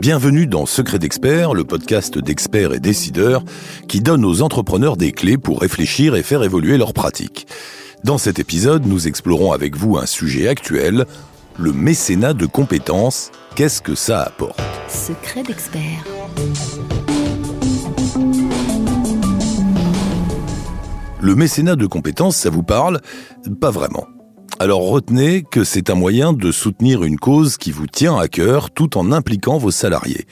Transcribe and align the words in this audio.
Bienvenue 0.00 0.46
dans 0.46 0.66
Secret 0.66 0.98
d'experts, 0.98 1.54
le 1.54 1.64
podcast 1.64 2.18
d'experts 2.18 2.72
et 2.72 2.80
décideurs 2.80 3.44
qui 3.88 4.00
donne 4.00 4.24
aux 4.24 4.42
entrepreneurs 4.42 4.96
des 4.96 5.12
clés 5.12 5.38
pour 5.38 5.60
réfléchir 5.60 6.16
et 6.16 6.22
faire 6.22 6.42
évoluer 6.42 6.76
leurs 6.76 6.92
pratiques. 6.92 7.46
Dans 8.04 8.18
cet 8.18 8.38
épisode, 8.38 8.84
nous 8.84 9.06
explorons 9.06 9.52
avec 9.52 9.76
vous 9.76 9.96
un 9.96 10.06
sujet 10.06 10.48
actuel, 10.48 11.06
le 11.56 11.72
mécénat 11.72 12.34
de 12.34 12.46
compétences. 12.46 13.30
Qu'est-ce 13.54 13.80
que 13.80 13.94
ça 13.94 14.22
apporte? 14.22 14.60
Secret 14.88 15.44
d'experts. 15.44 16.04
Le 21.20 21.36
mécénat 21.36 21.76
de 21.76 21.86
compétences, 21.86 22.36
ça 22.36 22.50
vous 22.50 22.64
parle? 22.64 23.00
Pas 23.60 23.70
vraiment. 23.70 24.08
Alors 24.62 24.88
retenez 24.88 25.42
que 25.42 25.64
c'est 25.64 25.90
un 25.90 25.96
moyen 25.96 26.32
de 26.32 26.52
soutenir 26.52 27.02
une 27.02 27.18
cause 27.18 27.56
qui 27.56 27.72
vous 27.72 27.88
tient 27.88 28.16
à 28.16 28.28
cœur 28.28 28.70
tout 28.70 28.96
en 28.96 29.10
impliquant 29.10 29.58
vos 29.58 29.72
salariés. 29.72 30.24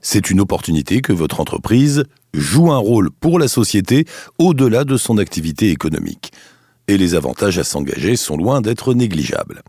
C'est 0.00 0.30
une 0.30 0.38
opportunité 0.38 1.00
que 1.00 1.12
votre 1.12 1.40
entreprise 1.40 2.04
joue 2.32 2.70
un 2.70 2.78
rôle 2.78 3.10
pour 3.10 3.40
la 3.40 3.48
société 3.48 4.04
au-delà 4.38 4.84
de 4.84 4.96
son 4.96 5.18
activité 5.18 5.70
économique. 5.70 6.30
Et 6.86 6.96
les 6.96 7.16
avantages 7.16 7.58
à 7.58 7.64
s'engager 7.64 8.14
sont 8.14 8.36
loin 8.36 8.60
d'être 8.60 8.94
négligeables. 8.94 9.62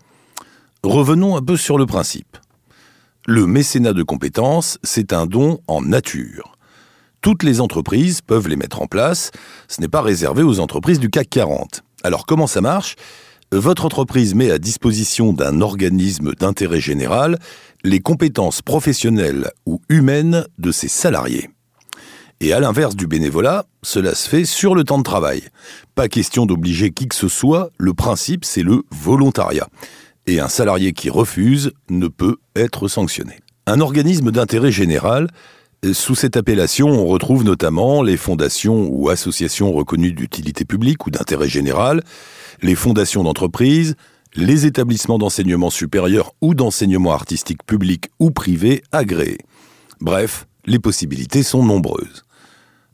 Revenons 0.83 1.35
un 1.35 1.41
peu 1.41 1.57
sur 1.57 1.79
le 1.79 1.87
principe. 1.87 2.37
Le 3.25 3.47
mécénat 3.47 3.93
de 3.93 4.03
compétences, 4.03 4.77
c'est 4.83 5.11
un 5.11 5.25
don 5.25 5.59
en 5.65 5.81
nature. 5.81 6.55
Toutes 7.21 7.41
les 7.41 7.61
entreprises 7.61 8.21
peuvent 8.21 8.47
les 8.47 8.57
mettre 8.57 8.79
en 8.79 8.85
place, 8.85 9.31
ce 9.67 9.81
n'est 9.81 9.87
pas 9.87 10.03
réservé 10.03 10.43
aux 10.43 10.59
entreprises 10.59 10.99
du 10.99 11.09
CAC 11.09 11.31
40. 11.31 11.81
Alors 12.03 12.27
comment 12.27 12.45
ça 12.45 12.61
marche? 12.61 12.95
Votre 13.57 13.85
entreprise 13.85 14.35
met 14.35 14.51
à 14.51 14.57
disposition 14.57 15.33
d'un 15.33 15.61
organisme 15.61 16.33
d'intérêt 16.33 16.79
général 16.79 17.39
les 17.83 17.99
compétences 17.99 18.61
professionnelles 18.61 19.51
ou 19.65 19.81
humaines 19.89 20.45
de 20.57 20.71
ses 20.71 20.87
salariés. 20.87 21.49
Et 22.39 22.51
à 22.53 22.59
l'inverse 22.59 22.95
du 22.95 23.07
bénévolat, 23.07 23.65
cela 23.83 24.15
se 24.15 24.27
fait 24.27 24.45
sur 24.45 24.75
le 24.75 24.83
temps 24.83 24.97
de 24.97 25.03
travail. 25.03 25.43
Pas 25.95 26.09
question 26.09 26.45
d'obliger 26.45 26.91
qui 26.91 27.07
que 27.07 27.15
ce 27.15 27.27
soit, 27.27 27.69
le 27.77 27.93
principe 27.93 28.45
c'est 28.45 28.63
le 28.63 28.83
volontariat. 28.91 29.67
Et 30.27 30.39
un 30.39 30.49
salarié 30.49 30.93
qui 30.93 31.09
refuse 31.09 31.71
ne 31.89 32.07
peut 32.07 32.37
être 32.55 32.87
sanctionné. 32.87 33.39
Un 33.65 33.79
organisme 33.79 34.31
d'intérêt 34.31 34.71
général, 34.71 35.29
sous 35.91 36.15
cette 36.15 36.37
appellation, 36.37 36.87
on 36.87 37.05
retrouve 37.05 37.43
notamment 37.43 38.03
les 38.03 38.15
fondations 38.15 38.87
ou 38.89 39.09
associations 39.09 39.73
reconnues 39.73 40.13
d'utilité 40.13 40.63
publique 40.63 41.05
ou 41.05 41.11
d'intérêt 41.11 41.49
général, 41.49 42.01
les 42.61 42.75
fondations 42.75 43.23
d'entreprise, 43.23 43.95
les 44.33 44.65
établissements 44.65 45.17
d'enseignement 45.17 45.69
supérieur 45.69 46.31
ou 46.39 46.53
d'enseignement 46.53 47.11
artistique 47.11 47.63
public 47.65 48.09
ou 48.19 48.31
privé 48.31 48.81
agréés. 48.93 49.39
Bref, 49.99 50.47
les 50.65 50.79
possibilités 50.79 51.43
sont 51.43 51.63
nombreuses. 51.63 52.23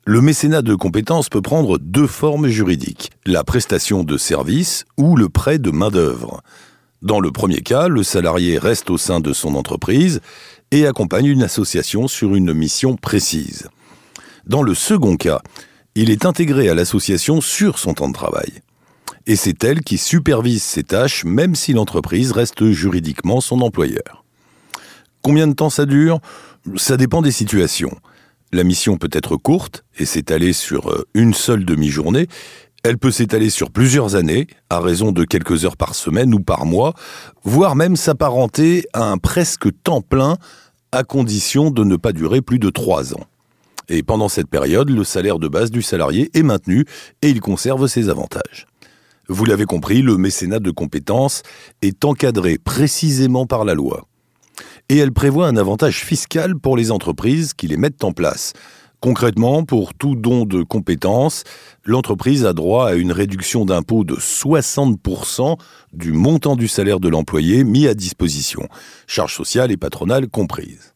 Le 0.06 0.22
mécénat 0.22 0.64
de 0.64 0.74
compétences 0.74 1.30
peut 1.30 1.44
prendre 1.44 1.78
deux 1.78 2.08
formes 2.08 2.48
juridiques, 2.48 3.12
la 3.28 3.44
prestation 3.44 4.04
de 4.04 4.18
services 4.18 4.86
ou 4.98 5.16
le 5.16 5.30
prêt 5.30 5.60
de 5.60 5.70
main-d'œuvre. 5.70 6.42
Dans 7.04 7.20
le 7.20 7.32
premier 7.32 7.62
cas, 7.62 7.88
le 7.88 8.04
salarié 8.04 8.58
reste 8.58 8.90
au 8.90 8.98
sein 8.98 9.20
de 9.20 9.32
son 9.32 9.56
entreprise 9.56 10.20
et 10.72 10.86
accompagne 10.86 11.28
une 11.28 11.44
association 11.44 12.08
sur 12.08 12.36
une 12.36 12.54
mission 12.54 12.96
précise. 12.96 13.70
Dans 14.46 14.64
le 14.64 14.74
second 14.74 15.16
cas, 15.16 15.42
il 15.96 16.10
est 16.10 16.26
intégré 16.26 16.70
à 16.70 16.74
l'association 16.74 17.42
sur 17.42 17.80
son 17.80 17.94
temps 17.94 18.10
de 18.10 18.14
travail 18.14 18.62
et 19.30 19.36
c'est 19.36 19.64
elle 19.64 19.82
qui 19.82 20.00
supervise 20.00 20.64
ses 20.64 20.84
tâches 20.84 21.24
même 21.24 21.54
si 21.54 21.74
l'entreprise 21.74 22.32
reste 22.32 22.72
juridiquement 22.72 23.42
son 23.42 23.62
employeur. 23.62 24.26
Combien 25.22 25.48
de 25.48 25.54
temps 25.54 25.70
ça 25.70 25.86
dure? 25.86 26.20
Ça 26.78 26.98
dépend 26.98 27.22
des 27.22 27.32
situations. 27.32 27.96
La 28.52 28.64
mission 28.64 28.98
peut 28.98 29.10
être 29.12 29.38
courte 29.38 29.86
et 30.00 30.06
s'étaler 30.06 30.54
sur 30.54 30.90
euh, 30.90 31.06
une 31.14 31.36
seule 31.36 31.64
demi-journée. 31.64 32.28
Elle 32.84 32.98
peut 32.98 33.12
s'étaler 33.12 33.50
sur 33.50 33.72
plusieurs 33.72 34.16
années, 34.16 34.48
à 34.70 34.80
raison 34.80 35.12
de 35.12 35.26
quelques 35.26 35.66
heures 35.66 35.76
par 35.76 35.96
semaine 35.96 36.34
ou 36.34 36.40
par 36.40 36.66
mois, 36.66 36.94
voire 37.44 37.76
même 37.76 37.98
s'apparenter 37.98 38.86
à 38.94 39.04
un 39.04 39.18
presque 39.18 39.68
temps 39.84 40.02
plein, 40.02 40.38
à 40.92 41.04
condition 41.04 41.72
de 41.72 41.84
ne 41.84 41.98
pas 41.98 42.14
durer 42.14 42.42
plus 42.42 42.60
de 42.60 42.70
trois 42.70 43.14
ans. 43.14 43.26
Et 43.90 44.02
pendant 44.04 44.30
cette 44.30 44.48
période, 44.48 44.90
le 44.90 45.04
salaire 45.04 45.40
de 45.40 45.48
base 45.48 45.72
du 45.72 45.82
salarié 45.82 46.30
est 46.34 46.44
maintenu 46.44 46.86
et 47.22 47.30
il 47.30 47.42
conserve 47.42 47.88
ses 47.88 48.08
avantages. 48.08 48.68
Vous 49.28 49.46
l'avez 49.46 49.66
compris, 49.66 50.02
le 50.02 50.18
mécénat 50.18 50.60
de 50.60 50.72
compétences 50.72 51.44
est 51.82 52.06
encadré 52.06 52.58
précisément 52.58 53.46
par 53.46 53.66
la 53.66 53.74
loi. 53.74 54.08
Et 54.90 54.98
elle 54.98 55.12
prévoit 55.12 55.48
un 55.48 55.58
avantage 55.58 56.04
fiscal 56.04 56.58
pour 56.58 56.78
les 56.78 56.92
entreprises 56.92 57.54
qui 57.54 57.68
les 57.68 57.78
mettent 57.78 58.04
en 58.04 58.12
place. 58.12 58.54
Concrètement, 59.02 59.64
pour 59.64 59.94
tout 59.94 60.16
don 60.16 60.46
de 60.46 60.62
compétences, 60.62 61.46
l'entreprise 61.86 62.46
a 62.46 62.52
droit 62.52 62.90
à 62.90 62.96
une 62.96 63.14
réduction 63.14 63.64
d'impôt 63.64 64.04
de 64.04 64.16
60% 64.16 65.58
du 65.94 66.12
montant 66.12 66.58
du 66.58 66.68
salaire 66.68 67.00
de 67.00 67.08
l'employé 67.08 67.64
mis 67.64 67.88
à 67.88 67.94
disposition, 67.94 68.68
charges 69.08 69.36
sociales 69.36 69.72
et 69.72 69.78
patronales 69.78 70.28
comprises. 70.28 70.94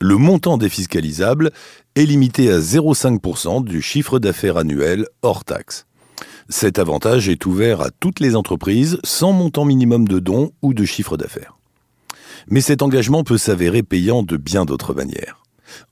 Le 0.00 0.16
montant 0.16 0.56
défiscalisable 0.56 1.50
est 1.96 2.06
limité 2.06 2.50
à 2.50 2.60
0,5% 2.60 3.62
du 3.62 3.82
chiffre 3.82 4.18
d'affaires 4.18 4.56
annuel 4.56 5.06
hors 5.20 5.44
taxe. 5.44 5.84
Cet 6.48 6.78
avantage 6.78 7.28
est 7.28 7.44
ouvert 7.44 7.82
à 7.82 7.90
toutes 7.90 8.20
les 8.20 8.36
entreprises 8.36 8.98
sans 9.04 9.32
montant 9.32 9.66
minimum 9.66 10.08
de 10.08 10.18
dons 10.18 10.52
ou 10.62 10.72
de 10.72 10.86
chiffre 10.86 11.18
d'affaires. 11.18 11.58
Mais 12.48 12.62
cet 12.62 12.80
engagement 12.80 13.22
peut 13.22 13.36
s'avérer 13.36 13.82
payant 13.82 14.22
de 14.22 14.38
bien 14.38 14.64
d'autres 14.64 14.94
manières. 14.94 15.42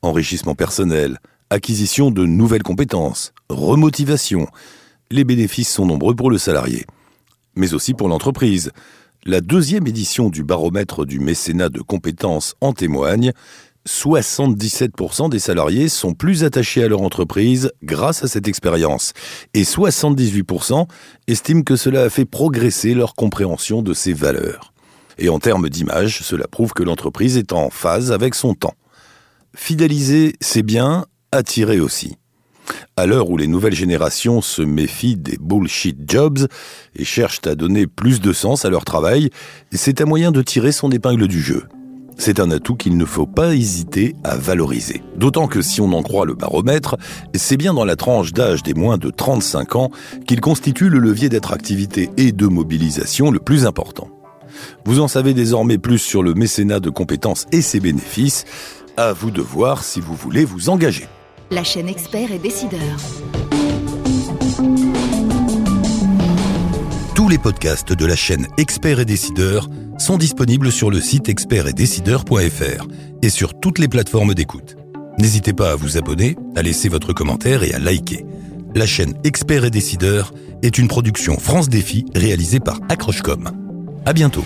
Enrichissement 0.03 0.55
personnel, 0.55 1.19
acquisition 1.51 2.11
de 2.11 2.25
nouvelles 2.25 2.63
compétences, 2.63 3.33
remotivation. 3.49 4.47
Les 5.11 5.25
bénéfices 5.25 5.73
sont 5.73 5.87
nombreux 5.87 6.15
pour 6.15 6.31
le 6.31 6.39
salarié, 6.39 6.85
mais 7.55 7.75
aussi 7.75 7.95
pour 7.95 8.09
l'entreprise. 8.09 8.73
La 9.25 9.41
deuxième 9.41 9.87
édition 9.87 10.29
du 10.29 10.45
baromètre 10.45 11.05
du 11.05 11.19
mécénat 11.19 11.69
de 11.69 11.81
compétences 11.81 12.55
en 12.61 12.73
témoigne. 12.73 13.33
77% 13.87 15.31
des 15.31 15.39
salariés 15.39 15.89
sont 15.89 16.13
plus 16.13 16.45
attachés 16.45 16.83
à 16.83 16.89
leur 16.89 17.03
entreprise 17.03 17.71
grâce 17.83 18.25
à 18.25 18.29
cette 18.29 18.49
expérience 18.49 19.13
et 19.55 19.63
78% 19.63 20.89
estiment 21.29 21.63
que 21.63 21.77
cela 21.77 22.03
a 22.03 22.11
fait 22.11 22.25
progresser 22.25 22.95
leur 22.95 23.15
compréhension 23.15 23.83
de 23.83 23.95
ses 23.95 24.13
valeurs. 24.13 24.73
Et 25.19 25.29
en 25.29 25.39
termes 25.39 25.69
d'image, 25.69 26.21
cela 26.23 26.47
prouve 26.49 26.73
que 26.73 26.83
l'entreprise 26.83 27.37
est 27.37 27.53
en 27.53 27.71
phase 27.71 28.13
avec 28.13 28.35
son 28.35 28.55
temps. 28.55 28.75
Fidéliser, 29.57 30.35
c'est 30.41 30.63
bien, 30.63 31.07
attirer 31.33 31.81
aussi. 31.81 32.17
À 32.97 33.07
l'heure 33.07 33.31
où 33.31 33.37
les 33.37 33.47
nouvelles 33.47 33.75
générations 33.75 34.43
se 34.43 34.63
méfient 34.63 35.17
des 35.17 35.39
bullshit 35.41 35.99
jobs 36.09 36.47
et 36.95 37.05
cherchent 37.05 37.41
à 37.47 37.55
donner 37.55 37.87
plus 37.87 38.21
de 38.21 38.33
sens 38.33 38.65
à 38.65 38.71
leur 38.71 38.85
travail, 38.85 39.31
c'est 39.73 40.01
un 40.01 40.05
moyen 40.05 40.31
de 40.31 40.43
tirer 40.43 40.73
son 40.73 40.91
épingle 40.93 41.27
du 41.27 41.41
jeu. 41.41 41.65
C'est 42.19 42.39
un 42.39 42.51
atout 42.51 42.77
qu'il 42.77 42.97
ne 42.97 43.05
faut 43.05 43.27
pas 43.27 43.55
hésiter 43.55 44.15
à 44.25 44.37
valoriser. 44.37 45.03
D'autant 45.17 45.49
que 45.49 45.63
si 45.63 45.81
on 45.81 45.93
en 45.93 46.03
croit 46.03 46.27
le 46.27 46.35
baromètre, 46.35 46.97
c'est 47.35 47.57
bien 47.57 47.75
dans 47.75 47.85
la 47.85 47.97
tranche 47.97 48.33
d'âge 48.33 48.63
des 48.63 48.75
moins 48.75 48.99
de 48.99 49.11
35 49.11 49.77
ans 49.77 49.91
qu'il 50.27 50.41
constitue 50.41 50.91
le 50.91 50.99
levier 50.99 51.29
d'attractivité 51.29 52.11
et 52.19 52.31
de 52.31 52.47
mobilisation 52.47 53.31
le 53.31 53.41
plus 53.41 53.67
important. 53.67 54.09
Vous 54.85 55.01
en 55.01 55.09
savez 55.09 55.35
désormais 55.35 55.79
plus 55.79 55.99
sur 55.99 56.23
le 56.23 56.35
mécénat 56.35 56.81
de 56.81 56.91
compétences 56.91 57.47
et 57.53 57.63
ses 57.63 57.81
bénéfices. 57.81 58.45
À 58.99 59.13
vous 59.13 59.31
de 59.31 59.43
voir 59.43 59.85
si 59.85 60.01
vous 60.01 60.15
voulez 60.15 60.47
vous 60.47 60.71
engager. 60.71 61.07
La 61.51 61.63
chaîne 61.65 61.87
Expert 61.87 62.33
et 62.33 62.39
Décideur. 62.39 62.81
Tous 67.15 67.29
les 67.29 67.37
podcasts 67.37 67.93
de 67.93 68.07
la 68.07 68.17
chaîne 68.17 68.47
Expert 68.57 68.99
et 68.99 69.05
Décideur 69.05 69.69
sont 69.99 70.17
disponibles 70.17 70.73
sur 70.73 70.91
le 70.91 70.99
site 71.03 71.29
expertetdecideur.fr 71.29 72.87
et 73.21 73.29
sur 73.29 73.61
toutes 73.61 73.79
les 73.79 73.89
plateformes 73.89 74.33
d'écoute. 74.33 74.77
N'hésitez 75.19 75.53
pas 75.53 75.73
à 75.73 75.77
vous 75.77 75.99
abonner, 75.99 76.35
à 76.57 76.63
laisser 76.63 76.89
votre 76.89 77.13
commentaire 77.13 77.65
et 77.65 77.75
à 77.75 77.79
liker. 77.79 78.25
La 78.75 78.87
chaîne 78.87 79.13
Expert 79.25 79.67
et 79.67 79.71
Décideur 79.71 80.33
est 80.63 80.79
une 80.79 80.89
production 80.89 81.39
France 81.39 81.69
Défi 81.69 82.07
réalisée 82.15 82.61
par 82.61 82.81
Accrochecom. 82.89 83.51
À 84.07 84.15
bientôt. 84.15 84.45